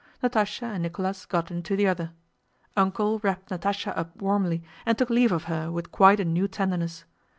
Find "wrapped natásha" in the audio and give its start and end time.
3.19-3.95